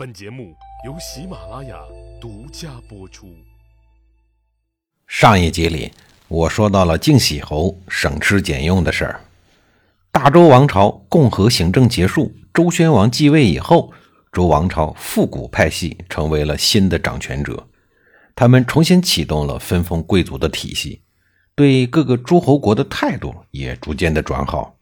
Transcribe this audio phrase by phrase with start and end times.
[0.00, 0.56] 本节目
[0.86, 1.76] 由喜马拉雅
[2.18, 3.36] 独家播出。
[5.06, 5.92] 上一集里，
[6.26, 9.20] 我说到了靖喜侯省吃俭用的事儿。
[10.10, 13.92] 大周王朝共和行政结束，周宣王继位以后，
[14.32, 17.68] 周王朝复古派系成为了新的掌权者。
[18.34, 21.02] 他们重新启动了分封贵族的体系，
[21.54, 24.78] 对各个诸侯国的态度也逐渐的转好。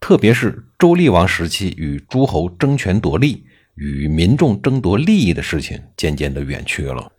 [0.00, 3.44] 特别是周厉王时期，与诸侯争权夺利。
[3.74, 7.10] 与民众争夺利益的事情渐渐的远去了。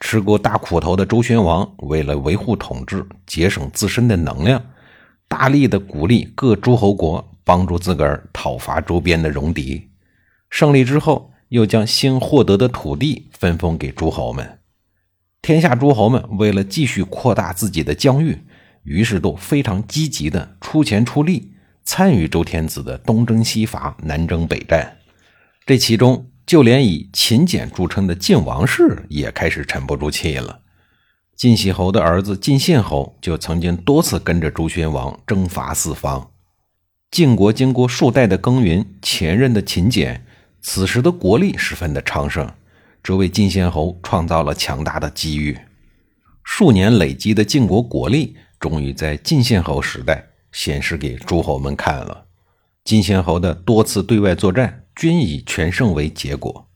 [0.00, 4.62] 吃过大苦头的周宣王，为了维护统治、节省自身的能量，
[5.28, 9.90] 大力的鼓励各诸侯国帮助自个儿讨伐周边的戎狄。
[10.48, 14.58] 胜利之后，又将新获得的土地分封给诸侯们。
[15.42, 18.38] 天下诸侯们为了继续扩大自己的疆域，
[18.84, 21.52] 于是都非常积极的出钱出力，
[21.84, 24.96] 参与周天子的东征西伐、南征北战。
[25.70, 30.62] 这其中，就连以勤俭著称的晋王室也开始沉不住气了。
[31.36, 36.32] 晋喜侯的儿子晋献侯就曾经多次跟着周宣王征伐四方。
[37.12, 40.26] 晋国经过数代的耕耘，前任的勤俭，
[40.60, 42.52] 此时的国力十分的昌盛，
[43.00, 45.56] 这为晋献侯创造了强大的机遇。
[46.42, 52.26] 数年累积的晋国国力，终于在晋献侯时代显示给诸侯们看了。
[52.82, 54.79] 晋献侯的多次对外作战。
[55.00, 56.68] 均以全胜为结果。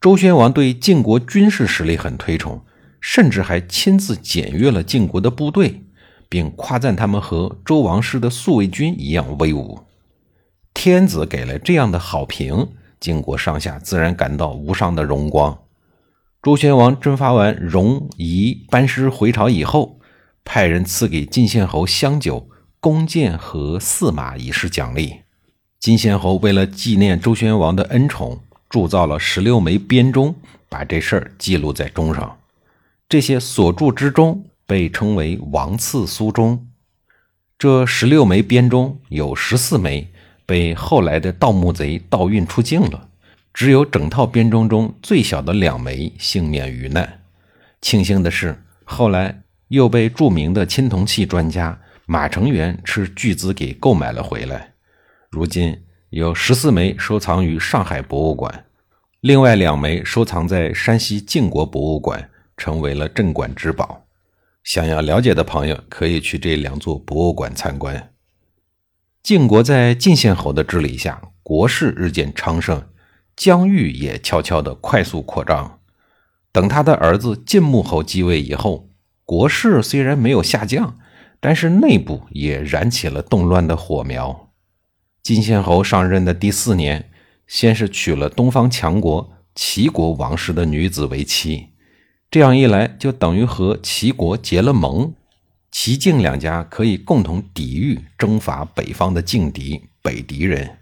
[0.00, 2.64] 周宣王对晋国军事实力很推崇，
[3.02, 5.84] 甚至还亲自检阅了晋国的部队，
[6.26, 9.80] 并夸赞他们和周王室的宿卫军一样威武。
[10.72, 12.66] 天子给了这样的好评，
[12.98, 15.58] 晋国上下自然感到无上的荣光。
[16.42, 20.00] 周宣王征伐完戎夷班师回朝以后，
[20.46, 22.48] 派人赐给晋献侯香酒、
[22.80, 25.16] 弓箭和驷马以示奖励。
[25.80, 30.34] 金献侯为了纪念周宣王的恩宠，铸造了十六枚编钟，
[30.68, 32.36] 把这事儿记录在钟上。
[33.08, 36.68] 这些所铸之钟被称为王赐苏钟。
[37.58, 40.12] 这十六枚编钟有十四枚
[40.44, 43.08] 被后来的盗墓贼盗运出境了，
[43.54, 47.22] 只有整套编钟中最小的两枚幸免于难。
[47.80, 54.69] 庆幸的是，后来又被著名的青铜器专家马承元斥巨资给购买了回来。
[55.30, 58.64] 如今有十四枚收藏于上海博物馆，
[59.20, 64.06] 另外两枚收藏在山西晋国博物馆，成为了镇馆之宝。
[64.64, 68.12] 想要了解的朋友可以去这两座博物馆参观。
[69.22, 72.82] 晋国在晋献侯的治理下，国势日渐昌盛，
[73.36, 75.78] 疆域也悄悄地快速扩张。
[76.50, 78.88] 等他的儿子晋穆侯继位以后，
[79.24, 80.96] 国势虽然没有下降，
[81.38, 84.49] 但是内部也燃起了动乱的火苗。
[85.22, 87.10] 晋献侯上任的第四年，
[87.46, 91.68] 先是娶了东方强国齐国王室的女子为妻，
[92.30, 95.12] 这样一来，就等于和齐国结了盟，
[95.70, 100.78] 齐晋两家可以共同抵御征伐北方的劲敌北狄人。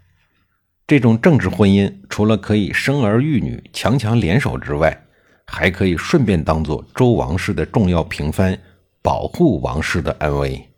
[0.87, 5.05] 这种政治婚姻，除了可以生儿育女、强强联手之外，
[5.45, 8.57] 还可以顺便当做周王室的重要平番，
[9.01, 10.69] 保护王室的安危。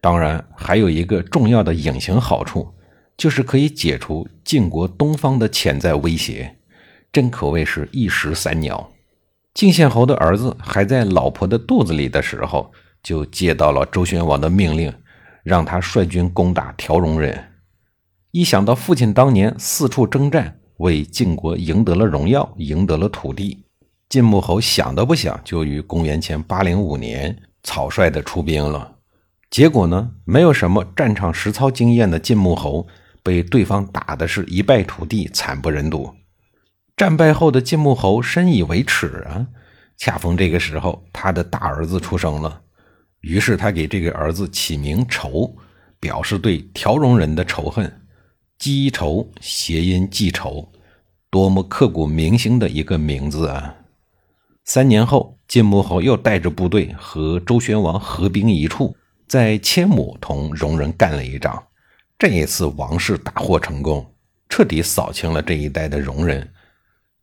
[0.00, 2.74] 当然，还有一个重要的隐形好处。
[3.16, 6.56] 就是可以解除晋国东方的潜在威胁，
[7.12, 8.90] 真可谓是一石三鸟。
[9.54, 12.72] 晋献侯的儿子还在老婆的肚子里的时候，
[13.04, 14.92] 就接到了周宣王的命令，
[15.44, 17.52] 让他率军攻打条戎人。
[18.32, 23.64] 一想到父亲当年四处征战，为晋国赢得了荣耀，赢得了土地，
[24.08, 28.96] 晋穆侯想都不想，就于公元前八零五年草率的出兵了。
[29.50, 32.88] 结果呢，没有什么战场实操经验的晋穆侯。
[33.24, 36.14] 被对方打的是一败涂地，惨不忍睹。
[36.96, 39.48] 战败后的晋穆侯深以为耻啊！
[39.96, 42.60] 恰逢这个时候，他的大儿子出生了，
[43.22, 45.56] 于是他给这个儿子起名仇，
[45.98, 48.00] 表示对条戎人的仇恨。
[48.58, 50.70] 积仇谐音记仇，
[51.30, 53.74] 多么刻骨铭心的一个名字啊！
[54.64, 58.96] 三年后，晋穆侯又带着部队和周宣王合兵一处，
[59.26, 61.62] 在千亩同戎人干了一仗。
[62.16, 64.14] 这一次王室大获成功，
[64.48, 66.52] 彻底扫清了这一带的戎人。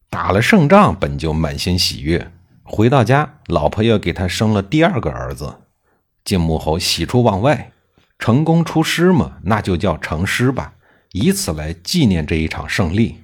[0.10, 2.32] 打了胜仗，本就满心喜悦，
[2.64, 5.62] 回到家，老婆又给他生了第二个儿子。
[6.26, 7.72] 晋穆侯喜出望外，
[8.20, 10.74] 成功出师嘛，那就叫成师吧，
[11.14, 13.16] 以此来纪念这一场胜利。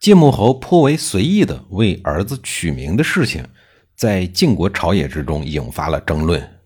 [0.00, 3.44] 晋穆侯颇为随意的为儿子取名的事情，
[3.96, 6.60] 在晋国朝野之中引发了争论，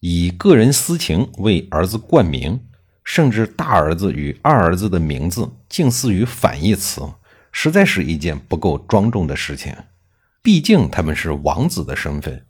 [0.00, 2.60] 以个人私情为儿子冠名。
[3.06, 7.00] 甚至大儿子与二儿子的名字近似于反义词，
[7.52, 9.72] 实在是一件不够庄重的事情。
[10.42, 12.44] 毕竟他们是王子的身份，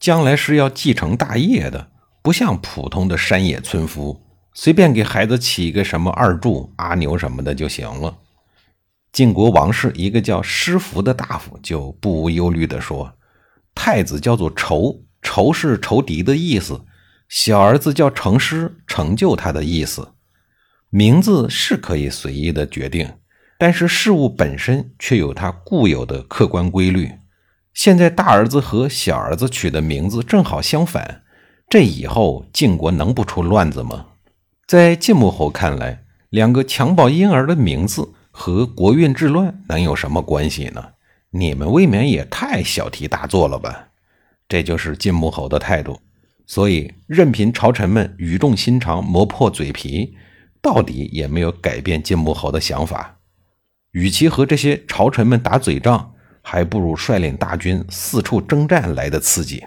[0.00, 1.90] 将来是要继承大业的，
[2.22, 4.22] 不像普通的山野村夫，
[4.54, 8.16] 随便给孩子起一个什么二柱、阿牛什么的就行了。
[9.12, 13.12] 晋国王室一个叫师福的大夫就不无忧虑地说
[13.74, 16.84] ：“太子叫做仇，仇是仇敌的意思；
[17.28, 20.14] 小儿子叫成师，成就他的意思。
[20.90, 23.08] 名字是可以随意的决定，
[23.56, 27.12] 但是事物本身却有它固有的客观规律。
[27.72, 31.22] 现在大儿子和小儿子取的名字正好相反，
[31.68, 34.06] 这以后晋国能不出乱子吗？
[34.66, 40.84] 在晋穆侯看来，两个襁褓婴儿的名字。”和国运治乱能有什么关系呢？
[41.30, 43.88] 你们未免也太小题大做了吧！
[44.48, 45.98] 这就是晋穆侯的态度。
[46.48, 50.16] 所以，任凭朝臣们语重心长、磨破嘴皮，
[50.62, 53.18] 到底也没有改变晋穆侯的想法。
[53.90, 59.62] 与其和这些朝臣们打嘴仗，还不如率领大军四处征战来的刺激。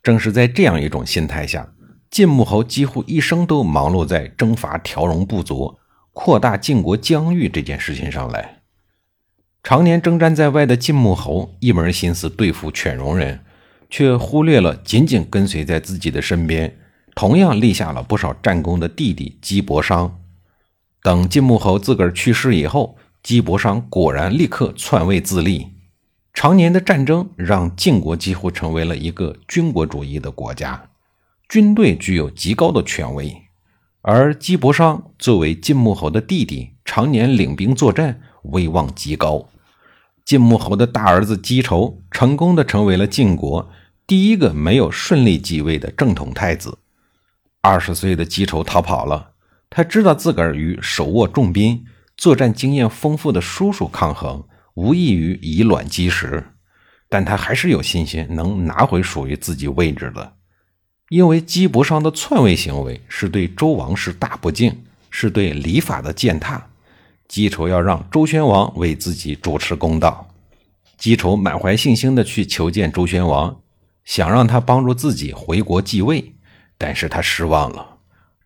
[0.00, 1.72] 正是在这样一种心态下，
[2.08, 5.78] 晋穆侯几乎一生都忙碌在征伐条戎部族。
[6.12, 8.60] 扩大晋国疆域这件事情上来，
[9.62, 13.40] 常年征战在外的晋穆侯一门心思对付犬戎人，
[13.88, 16.78] 却忽略了紧紧跟随在自己的身边、
[17.14, 20.18] 同样立下了不少战功的弟弟姬伯商。
[21.02, 25.68] 等晋穆侯自个儿去世以后，姬伯商果然立刻篡位自立。
[26.34, 30.90] 常年的战争让晋国几乎成为了一个军国主义的国家，
[31.48, 33.34] 军队具有极高的权威。
[34.02, 39.48] 而姬伯商作为晋穆侯的弟弟，常年领兵作战，威望极高。
[40.26, 43.70] 晋穆侯的大儿子姬仇成功的成为了晋国
[44.08, 46.78] 第一个没有顺利继位的正统太子。
[47.60, 49.30] 二十岁的姬仇逃跑了，
[49.70, 51.84] 他知道自个儿与手握重兵、
[52.16, 54.42] 作战经验丰富的叔叔抗衡，
[54.74, 56.44] 无异于以卵击石，
[57.08, 60.32] 但他还是有信心能拿回属于自己位置的。
[61.08, 66.70] 因为姬伯商的篡位行为是对周王室大不敬，是对礼法的践踏。
[67.28, 70.28] 姬仇要让周宣王为自己主持公道。
[70.96, 73.60] 姬仇满怀信心的去求见周宣王，
[74.04, 76.34] 想让他帮助自己回国继位。
[76.78, 77.96] 但是他失望了。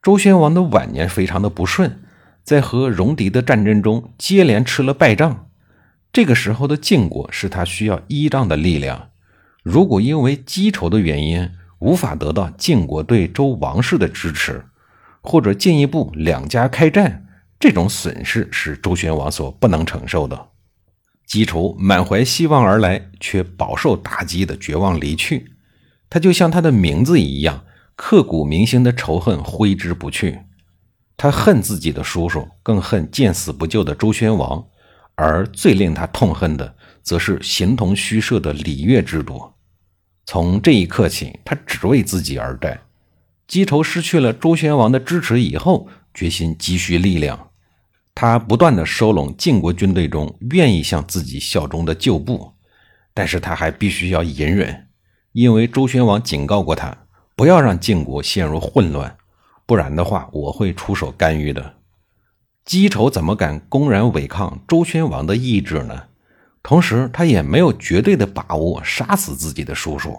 [0.02, 2.00] 周宣王的晚年非常的不顺，
[2.42, 5.48] 在和戎狄的战争中接连吃了败仗。
[6.12, 9.10] 这个时候的晋国是他需要依仗的力量。
[9.62, 11.50] 如果因为姬仇的原因，
[11.80, 14.64] 无法得到晋国对周王室的支持，
[15.20, 17.26] 或者进一步两家开战，
[17.60, 20.48] 这种损失是周宣王所不能承受的。
[21.26, 25.52] 姬仇满怀希望而来，却饱受打击的绝望离去。
[26.08, 27.64] 他就像他的名字一样，
[27.94, 30.40] 刻骨铭心的仇恨挥之不去。
[31.18, 34.64] 他恨自己的叔叔，更恨见死不救的周宣王，
[35.14, 39.52] 而最令他痛恨的，则是形同虚设的礼乐制度。
[40.24, 42.80] 从这一刻起，他只为自己而战。
[43.46, 47.49] 姬仇失去了周宣王的支持以后，决心积蓄力量。
[48.20, 52.52] 他不断的收拢晋国军队中愿意向自己效忠的旧部，
[53.14, 54.88] 但是他还必须要隐忍，
[55.32, 56.94] 因为周宣王警告过他，
[57.34, 59.16] 不要让晋国陷入混乱，
[59.64, 61.76] 不然的话，我会出手干预的。
[62.66, 66.02] 姬仇怎么敢公然违抗周宣王的意志呢？
[66.62, 70.14] 同时，他也没有绝对的把握杀死自己的叔叔。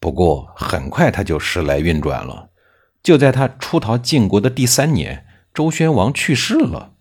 [0.00, 2.48] 不过，很快他就时来运转了。
[3.00, 5.24] 就在他出逃晋国的第三年，
[5.54, 6.91] 周宣王去世了，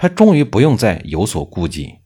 [0.00, 1.96] 他终于不用再有所顾忌。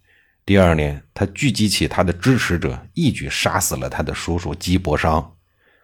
[0.46, 5.36] 第二年，他聚集起他的支持者，一举杀死了他的叔叔姬伯商，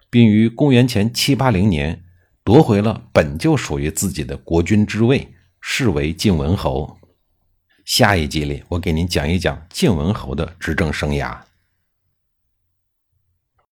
[0.09, 2.03] 并于公元前七八零年
[2.43, 6.97] 夺回了本就属于自己的国君之位，视为晋文侯。
[7.85, 11.37] 下一集里，我给您讲一讲晋文侯的执政生涯。